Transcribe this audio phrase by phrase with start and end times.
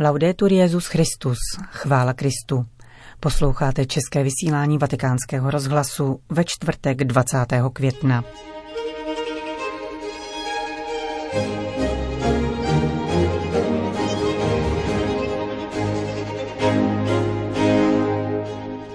[0.00, 1.38] Laudetur Jezus Christus,
[1.70, 2.66] chvála Kristu.
[3.20, 7.38] Posloucháte české vysílání Vatikánského rozhlasu ve čtvrtek 20.
[7.72, 8.24] května.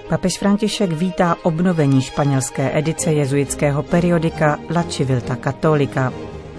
[0.09, 6.13] Papež František vítá obnovení španělské edice jezuitského periodika La Civilta Católica.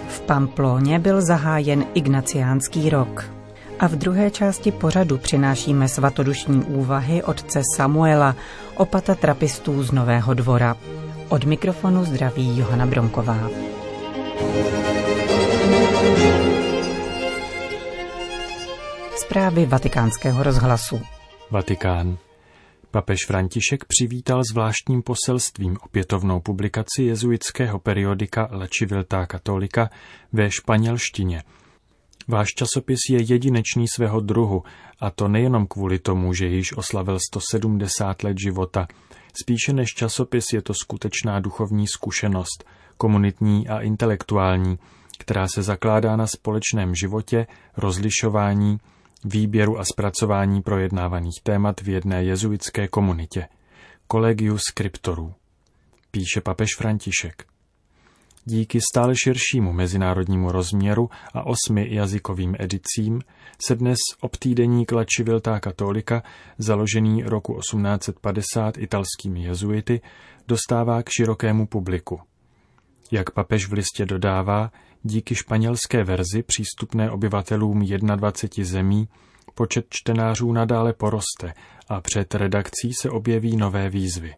[0.09, 3.40] V Pamploně byl zahájen Ignaciánský rok
[3.81, 8.37] a v druhé části pořadu přinášíme svatodušní úvahy otce Samuela,
[8.75, 10.77] opata trapistů z Nového dvora.
[11.29, 13.51] Od mikrofonu zdraví Johana Bronková.
[19.17, 21.01] Zprávy vatikánského rozhlasu.
[21.51, 22.19] Vatikán.
[22.91, 29.89] Papež František přivítal zvláštním poselstvím opětovnou publikaci jezuitského periodika La Civiltà Católica
[30.33, 31.43] ve španělštině–
[32.31, 34.63] Váš časopis je jedinečný svého druhu,
[35.01, 38.87] a to nejenom kvůli tomu, že již oslavil 170 let života.
[39.43, 42.65] Spíše než časopis je to skutečná duchovní zkušenost,
[42.97, 44.79] komunitní a intelektuální,
[45.19, 48.79] která se zakládá na společném životě, rozlišování,
[49.25, 53.49] výběru a zpracování projednávaných témat v jedné jezuitské komunitě.
[54.13, 55.35] Collegius Scriptorů.
[56.11, 57.45] Píše papež František.
[58.51, 63.21] Díky stále širšímu mezinárodnímu rozměru a osmi jazykovým edicím
[63.67, 66.23] se dnes obtýdeník La Civiltà Katolika,
[66.59, 70.01] založený roku 1850 italskými jezuity,
[70.49, 72.21] dostává k širokému publiku.
[73.11, 79.09] Jak papež v listě dodává, díky španělské verzi přístupné obyvatelům 21 zemí
[79.55, 81.55] počet čtenářů nadále poroste
[81.89, 84.35] a před redakcí se objeví nové výzvy.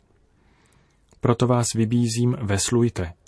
[1.20, 3.12] Proto vás vybízím, veslujte–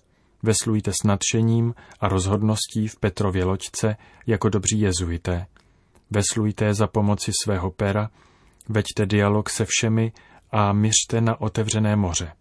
[0.44, 5.46] Veslujte s nadšením a rozhodností v Petrově loďce jako dobří jezuité.
[6.10, 8.10] Veslujte za pomoci svého pera,
[8.68, 10.12] veďte dialog se všemi
[10.50, 12.32] a myřte na otevřené moře.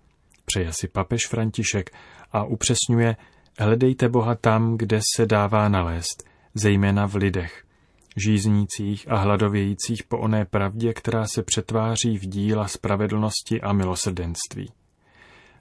[0.45, 1.89] Přeje si papež František
[2.31, 3.15] a upřesňuje,
[3.59, 7.63] hledejte Boha tam, kde se dává nalézt, zejména v lidech,
[8.15, 14.82] žíznících a hladovějících po oné pravdě, která se přetváří v díla spravedlnosti a milosrdenství.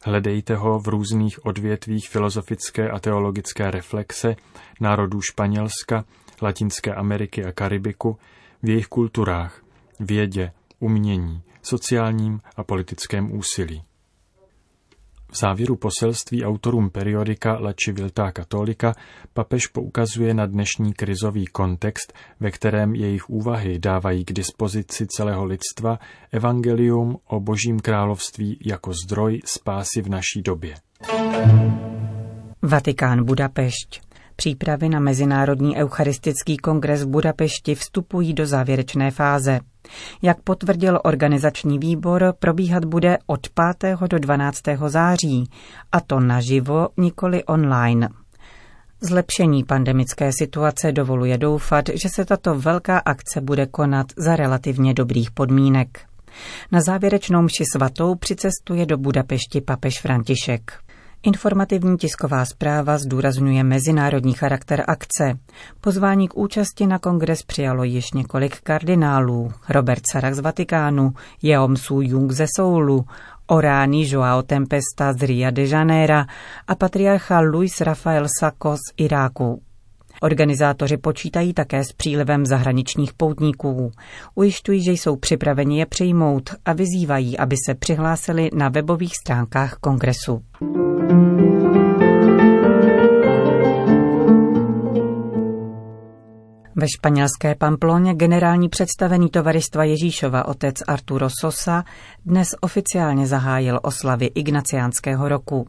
[0.04, 4.36] Hledejte ho v různých odvětvích filozofické a teologické reflexe
[4.80, 6.04] národů Španělska,
[6.42, 8.18] Latinské Ameriky a Karibiku,
[8.62, 9.62] v jejich kulturách,
[10.00, 13.84] vědě, umění, sociálním a politickém úsilí.
[15.32, 18.94] V závěru poselství autorům periodika La Civiltà Católica
[19.32, 25.98] papež poukazuje na dnešní krizový kontext, ve kterém jejich úvahy dávají k dispozici celého lidstva
[26.32, 30.74] evangelium o božím království jako zdroj spásy v naší době.
[32.62, 34.11] Vatikán Budapešť.
[34.42, 39.60] Přípravy na Mezinárodní eucharistický kongres v Budapešti vstupují do závěrečné fáze.
[40.22, 43.40] Jak potvrdil organizační výbor, probíhat bude od
[43.80, 43.96] 5.
[44.10, 44.60] do 12.
[44.86, 45.50] září,
[45.92, 48.08] a to naživo, nikoli online.
[49.00, 55.30] Zlepšení pandemické situace dovoluje doufat, že se tato velká akce bude konat za relativně dobrých
[55.30, 56.00] podmínek.
[56.72, 60.72] Na závěrečnou mši svatou přicestuje do Budapešti papež František.
[61.24, 65.38] Informativní tisková zpráva zdůrazňuje mezinárodní charakter akce.
[65.80, 69.52] Pozvání k účasti na kongres přijalo již několik kardinálů.
[69.68, 71.12] Robert Sarach z Vatikánu,
[71.42, 73.04] Jeom Su Jung ze Soulu,
[73.46, 76.24] Orány Joao Tempesta z Ria de Janeiro
[76.68, 79.62] a patriarcha Luis Rafael Sako z Iráku.
[80.22, 83.92] Organizátoři počítají také s přílivem zahraničních poutníků.
[84.34, 90.42] Ujišťují, že jsou připraveni je přijmout a vyzývají, aby se přihlásili na webových stránkách kongresu.
[96.76, 101.84] Ve španělské Pamploně generální představený tovaristva Ježíšova otec Arturo Sosa
[102.26, 105.66] dnes oficiálně zahájil oslavy Ignaciánského roku.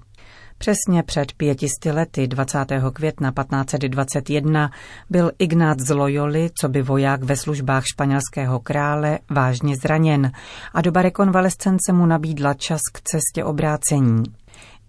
[0.57, 2.65] Přesně před pětisty lety 20.
[2.93, 4.71] května 1521
[5.09, 10.31] byl Ignác z Loyoli, co by voják ve službách španělského krále, vážně zraněn
[10.73, 14.23] a doba rekonvalescence mu nabídla čas k cestě obrácení.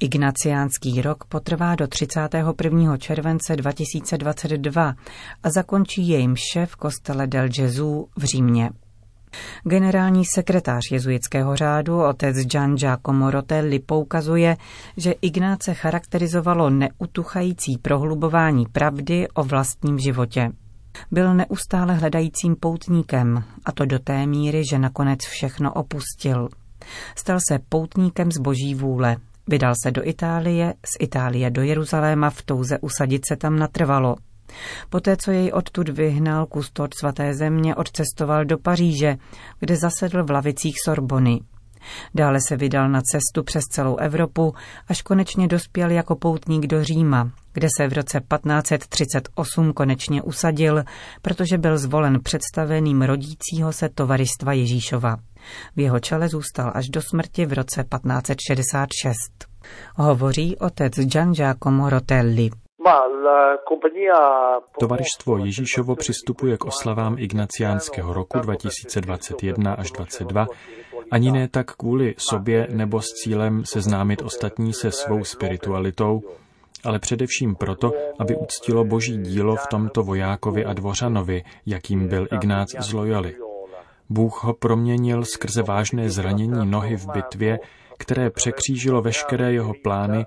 [0.00, 2.96] Ignaciánský rok potrvá do 31.
[2.96, 4.94] července 2022
[5.42, 8.70] a zakončí jej mše v kostele del Gesù v Římě.
[9.64, 14.56] Generální sekretář jezuitského řádu otec Gian Giacomo Rotelli poukazuje,
[14.96, 20.50] že Ignáce charakterizovalo neutuchající prohlubování pravdy o vlastním životě.
[21.10, 26.48] Byl neustále hledajícím poutníkem, a to do té míry, že nakonec všechno opustil.
[27.16, 29.16] Stal se poutníkem z boží vůle.
[29.48, 34.16] Vydal se do Itálie, z Itálie do Jeruzaléma v touze usadit se tam natrvalo.
[34.90, 39.16] Poté, co jej odtud vyhnal kustod svaté země, odcestoval do Paříže,
[39.60, 41.40] kde zasedl v lavicích Sorbony.
[42.14, 44.54] Dále se vydal na cestu přes celou Evropu,
[44.88, 50.84] až konečně dospěl jako poutník do Říma, kde se v roce 1538 konečně usadil,
[51.22, 55.16] protože byl zvolen představeným rodícího se tovaristva Ježíšova.
[55.76, 59.16] V jeho čele zůstal až do smrti v roce 1566.
[59.96, 62.50] Hovoří otec Gian Giacomo Rotelli.
[64.80, 70.46] Tovaristvo Ježíšovo přistupuje k oslavám Ignaciánského roku 2021 až 2022
[71.10, 76.22] ani ne tak kvůli sobě nebo s cílem seznámit ostatní se svou spiritualitou,
[76.84, 82.74] ale především proto, aby uctilo boží dílo v tomto vojákovi a dvořanovi, jakým byl Ignác
[82.78, 83.36] z Loyoli.
[84.10, 87.58] Bůh ho proměnil skrze vážné zranění nohy v bitvě,
[87.98, 90.26] které překřížilo veškeré jeho plány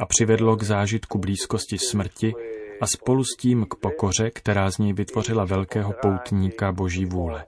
[0.00, 2.32] a přivedlo k zážitku blízkosti smrti
[2.80, 7.44] a spolu s tím k pokoře, která z něj vytvořila velkého poutníka boží vůle.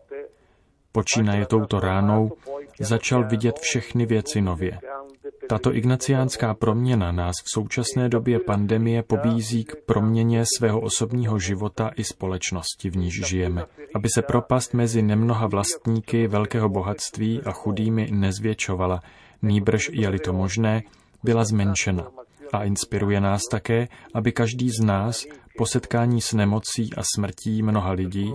[0.92, 2.32] Počínaje touto ránou,
[2.80, 4.78] začal vidět všechny věci nově.
[5.50, 12.04] Tato ignaciánská proměna nás v současné době pandemie pobízí k proměně svého osobního života i
[12.04, 13.64] společnosti, v níž žijeme,
[13.94, 19.00] aby se propast mezi nemnoha vlastníky velkého bohatství a chudými nezvětšovala,
[19.42, 20.82] nýbrž, je-li to možné,
[21.22, 22.06] byla zmenšena.
[22.52, 25.26] A inspiruje nás také, aby každý z nás
[25.56, 28.34] po setkání s nemocí a smrtí mnoha lidí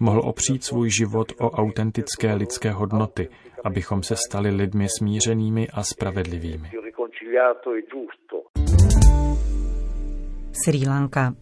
[0.00, 3.28] mohl opřít svůj život o autentické lidské hodnoty,
[3.66, 6.70] abychom se stali lidmi smířenými a spravedlivými.
[10.64, 11.34] Sri Lanka.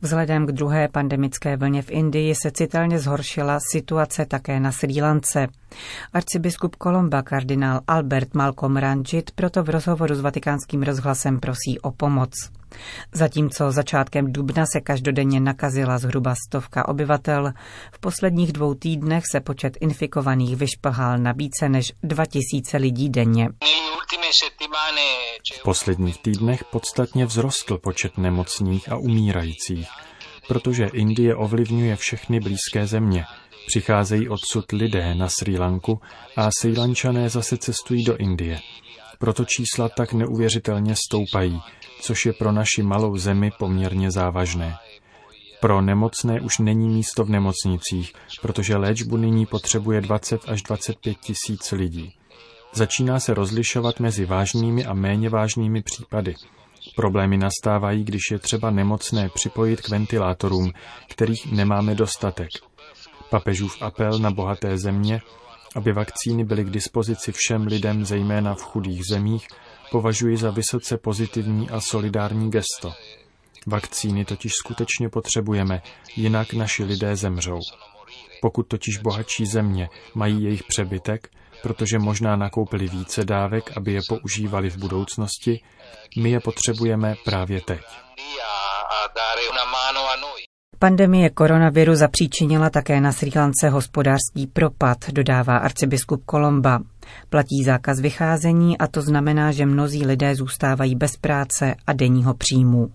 [0.00, 5.46] Vzhledem k druhé pandemické vlně v Indii se citelně zhoršila situace také na Sri Lance.
[6.12, 12.32] Arcibiskup Kolomba kardinál Albert Malcolm Ranjit proto v rozhovoru s vatikánským rozhlasem prosí o pomoc.
[13.12, 17.52] Zatímco začátkem dubna se každodenně nakazila zhruba stovka obyvatel,
[17.92, 23.48] v posledních dvou týdnech se počet infikovaných vyšplhal na více než 2000 lidí denně.
[25.54, 29.88] V posledních týdnech podstatně vzrostl počet nemocných a umírajících,
[30.48, 33.24] protože Indie ovlivňuje všechny blízké země.
[33.66, 36.00] Přicházejí odsud lidé na Sri Lanku
[36.36, 38.60] a Sri Lančané zase cestují do Indie.
[39.18, 41.62] Proto čísla tak neuvěřitelně stoupají,
[42.00, 44.76] což je pro naši malou zemi poměrně závažné.
[45.60, 48.12] Pro nemocné už není místo v nemocnicích,
[48.42, 52.14] protože léčbu nyní potřebuje 20 až 25 tisíc lidí.
[52.72, 56.34] Začíná se rozlišovat mezi vážnými a méně vážnými případy.
[56.96, 60.72] Problémy nastávají, když je třeba nemocné připojit k ventilátorům,
[61.08, 62.48] kterých nemáme dostatek.
[63.30, 65.20] Papežův apel na bohaté země,
[65.74, 69.48] aby vakcíny byly k dispozici všem lidem, zejména v chudých zemích,
[69.90, 72.94] považuji za vysoce pozitivní a solidární gesto.
[73.66, 75.82] Vakcíny totiž skutečně potřebujeme,
[76.16, 77.60] jinak naši lidé zemřou.
[78.40, 81.28] Pokud totiž bohatší země mají jejich přebytek,
[81.62, 85.60] protože možná nakoupili více dávek, aby je používali v budoucnosti,
[86.18, 87.80] my je potřebujeme právě teď.
[90.84, 96.80] Pandemie koronaviru zapříčinila také na Sri Lance hospodářský propad, dodává arcibiskup Kolomba.
[97.28, 102.90] Platí zákaz vycházení a to znamená, že mnozí lidé zůstávají bez práce a denního příjmu.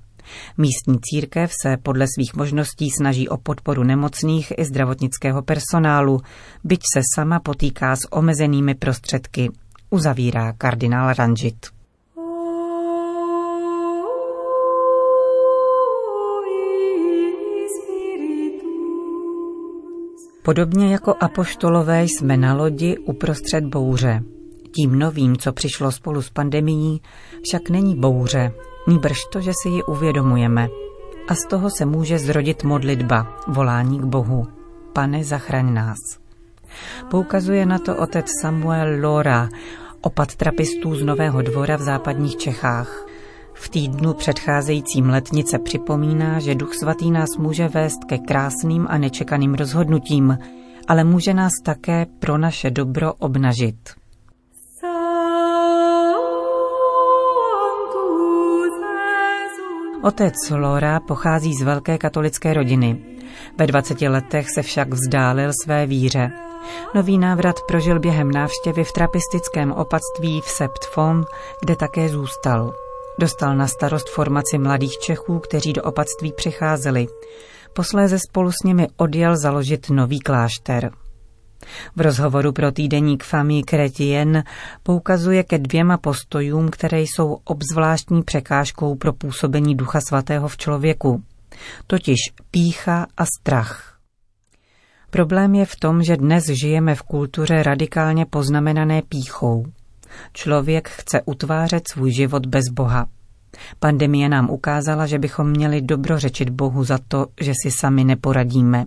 [0.57, 6.21] Místní církev se podle svých možností snaží o podporu nemocných i zdravotnického personálu,
[6.63, 9.49] byť se sama potýká s omezenými prostředky,
[9.89, 11.78] uzavírá kardinál Ranjit.
[20.43, 24.23] Podobně jako apoštolové jsme na lodi uprostřed bouře.
[24.75, 27.01] Tím novým, co přišlo spolu s pandemií,
[27.43, 28.51] však není bouře,
[28.87, 30.67] nýbrž to, že si ji uvědomujeme.
[31.27, 34.47] A z toho se může zrodit modlitba, volání k Bohu.
[34.93, 35.97] Pane, zachraň nás.
[37.09, 39.49] Poukazuje na to otec Samuel Lora,
[40.01, 43.08] opat trapistů z Nového dvora v západních Čechách.
[43.61, 49.53] V týdnu předcházejícím letnice připomíná, že Duch Svatý nás může vést ke krásným a nečekaným
[49.53, 50.37] rozhodnutím,
[50.87, 53.75] ale může nás také pro naše dobro obnažit.
[60.03, 63.05] Otec Lora pochází z velké katolické rodiny.
[63.57, 66.31] Ve 20 letech se však vzdálil své víře.
[66.95, 71.25] Nový návrat prožil během návštěvy v trapistickém opatství v Septfon,
[71.61, 72.73] kde také zůstal.
[73.19, 77.07] Dostal na starost formaci mladých Čechů, kteří do opatství přicházeli.
[77.73, 80.91] Posléze spolu s nimi odjel založit nový klášter.
[81.95, 84.43] V rozhovoru pro týdeník Famille Chrétien
[84.83, 91.23] poukazuje ke dvěma postojům, které jsou obzvláštní překážkou pro působení Ducha Svatého v člověku.
[91.87, 92.17] totiž
[92.51, 93.97] pícha a strach.
[95.09, 99.65] Problém je v tom, že dnes žijeme v kultuře radikálně poznamenané píchou.
[100.33, 103.07] Člověk chce utvářet svůj život bez Boha.
[103.79, 108.85] Pandemie nám ukázala, že bychom měli dobrořečit Bohu za to, že si sami neporadíme.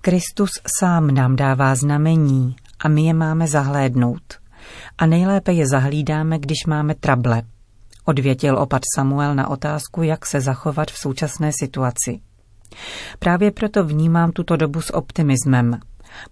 [0.00, 4.40] Kristus sám nám dává znamení a my je máme zahlédnout.
[4.98, 7.42] A nejlépe je zahlídáme, když máme trable.
[8.04, 12.20] Odvětil opat Samuel na otázku, jak se zachovat v současné situaci.
[13.18, 15.80] Právě proto vnímám tuto dobu s optimismem.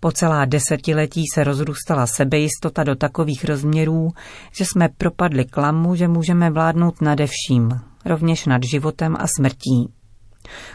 [0.00, 4.10] Po celá desetiletí se rozrůstala sebejistota do takových rozměrů,
[4.52, 9.92] že jsme propadli klamu, že můžeme vládnout nade vším, rovněž nad životem a smrtí.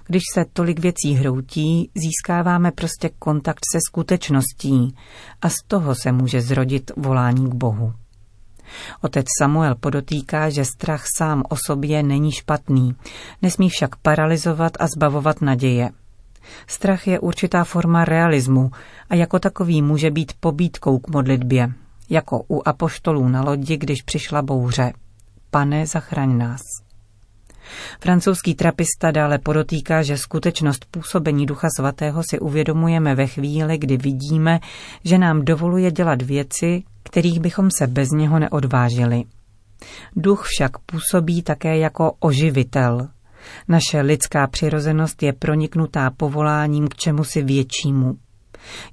[0.07, 4.95] Když se tolik věcí hroutí, získáváme prostě kontakt se skutečností
[5.41, 7.93] a z toho se může zrodit volání k Bohu.
[9.01, 12.95] Otec Samuel podotýká, že strach sám o sobě není špatný,
[13.41, 15.89] nesmí však paralizovat a zbavovat naděje.
[16.67, 18.71] Strach je určitá forma realismu
[19.09, 21.73] a jako takový může být pobídkou k modlitbě,
[22.09, 24.93] jako u apoštolů na lodi, když přišla bouře.
[25.51, 26.61] Pane, zachraň nás.
[28.01, 34.59] Francouzský trapista dále podotýká, že skutečnost působení Ducha Svatého si uvědomujeme ve chvíli, kdy vidíme,
[35.03, 39.23] že nám dovoluje dělat věci, kterých bychom se bez něho neodvážili.
[40.15, 43.07] Duch však působí také jako oživitel.
[43.67, 48.15] Naše lidská přirozenost je proniknutá povoláním k čemu si většímu.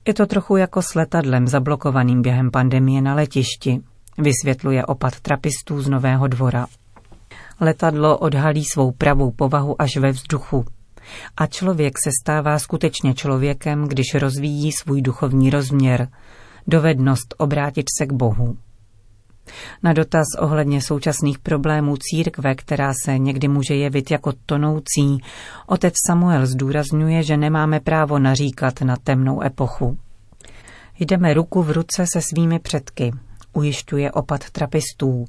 [0.07, 3.81] Je to trochu jako s letadlem zablokovaným během pandemie na letišti,
[4.19, 6.67] vysvětluje opat trapistů z Nového dvora.
[7.61, 10.65] Letadlo odhalí svou pravou povahu až ve vzduchu.
[11.37, 16.09] A člověk se stává skutečně člověkem, když rozvíjí svůj duchovní rozměr,
[16.67, 18.57] dovednost obrátit se k Bohu.
[19.83, 25.19] Na dotaz ohledně současných problémů církve, která se někdy může jevit jako tonoucí,
[25.67, 29.99] otec Samuel zdůrazňuje, že nemáme právo naříkat na temnou epochu.
[30.99, 33.13] Jdeme ruku v ruce se svými předky,
[33.53, 35.25] ujišťuje opat trapistů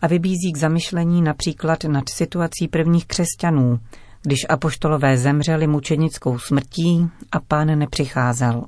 [0.00, 3.78] a vybízí k zamyšlení například nad situací prvních křesťanů,
[4.22, 8.64] když apoštolové zemřeli mučenickou smrtí a pán nepřicházel.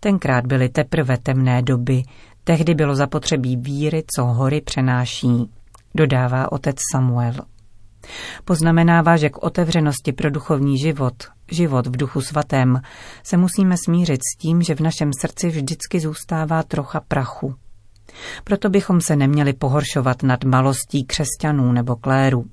[0.00, 2.02] Tenkrát byly teprve temné doby,
[2.46, 5.50] tehdy bylo zapotřebí víry, co hory přenáší,
[5.94, 7.34] dodává otec Samuel.
[8.44, 11.14] Poznamenává, že k otevřenosti pro duchovní život,
[11.50, 12.80] život v duchu svatém,
[13.22, 17.54] se musíme smířit s tím, že v našem srdci vždycky zůstává trocha prachu.
[18.44, 22.44] Proto bychom se neměli pohoršovat nad malostí křesťanů nebo kléru.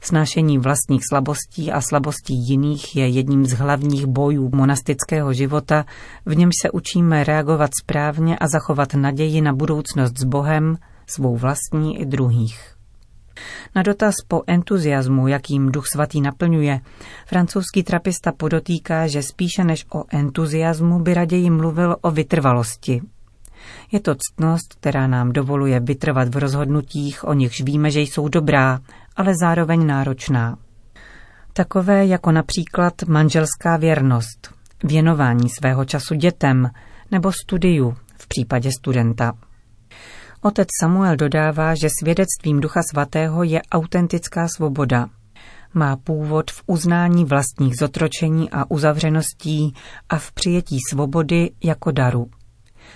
[0.00, 5.84] Snášení vlastních slabostí a slabostí jiných je jedním z hlavních bojů monastického života,
[6.26, 10.76] v němž se učíme reagovat správně a zachovat naději na budoucnost s Bohem,
[11.06, 12.74] svou vlastní i druhých.
[13.74, 16.80] Na dotaz po entuziasmu, jakým duch svatý naplňuje,
[17.26, 23.02] francouzský trapista podotýká, že spíše než o entuziasmu by raději mluvil o vytrvalosti,
[23.92, 28.80] je to ctnost, která nám dovoluje vytrvat v rozhodnutích, o nichž víme, že jsou dobrá,
[29.16, 30.58] ale zároveň náročná.
[31.52, 34.54] Takové jako například manželská věrnost,
[34.84, 36.70] věnování svého času dětem
[37.10, 39.32] nebo studiu v případě studenta.
[40.40, 45.08] Otec Samuel dodává, že svědectvím Ducha Svatého je autentická svoboda.
[45.74, 49.74] Má původ v uznání vlastních zotročení a uzavřeností
[50.08, 52.30] a v přijetí svobody jako daru.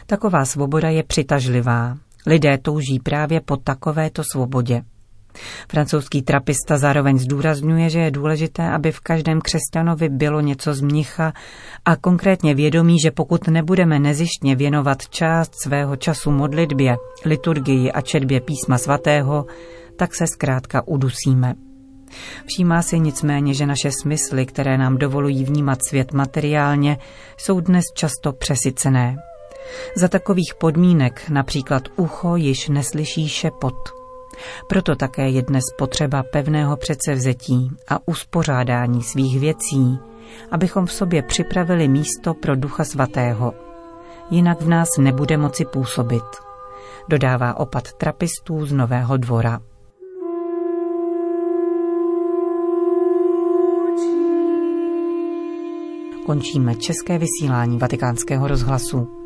[0.06, 1.96] Taková svoboda je přitažlivá.
[2.26, 4.82] Lidé touží právě po takovéto svobodě.
[5.70, 11.32] Francouzský trapista zároveň zdůrazňuje, že je důležité, aby v každém křesťanovi bylo něco z mnicha
[11.84, 18.40] a konkrétně vědomí, že pokud nebudeme nezištně věnovat část svého času modlitbě, liturgii a četbě
[18.40, 19.46] písma svatého,
[19.96, 21.54] tak se zkrátka udusíme.
[22.46, 26.98] Všímá si nicméně, že naše smysly, které nám dovolují vnímat svět materiálně,
[27.36, 29.16] jsou dnes často přesycené.
[29.96, 33.74] Za takových podmínek například ucho již neslyší šepot.
[34.66, 39.98] Proto také je dnes potřeba pevného předsevzetí a uspořádání svých věcí,
[40.50, 43.52] abychom v sobě připravili místo pro Ducha Svatého.
[44.30, 46.24] Jinak v nás nebude moci působit,
[47.08, 49.60] dodává opat trapistů z Nového dvora.
[56.26, 59.25] Končíme české vysílání vatikánského rozhlasu.